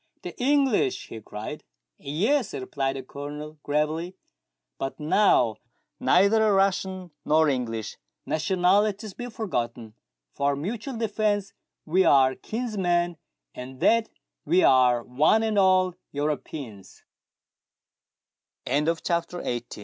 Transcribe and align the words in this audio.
"The 0.23 0.35
English!" 0.41 1.07
he 1.09 1.21
cried." 1.21 1.63
Yes," 1.99 2.55
replied 2.55 2.95
the 2.95 3.03
Colonel 3.03 3.59
gravely; 3.61 4.15
"but 4.79 4.99
now 4.99 5.57
neither 5.99 6.51
Russian 6.55 7.11
nor 7.23 7.47
English. 7.47 7.97
Nationalities 8.25 9.13
be 9.13 9.27
forgotten; 9.29 9.93
for 10.33 10.55
mutual 10.55 10.97
defence 10.97 11.53
we 11.85 12.03
are 12.03 12.33
kinsmen, 12.33 13.17
in 13.53 13.77
that 13.77 14.09
we 14.43 14.63
are 14.63 15.03
one 15.03 15.43
and 15.43 15.59
all 15.59 15.93
Europeans 16.11 17.03
1" 18.65 18.73
The 18.85 18.89
English 18.89 19.01
come 19.01 19.21
to 19.29 19.59
th 19.69 19.77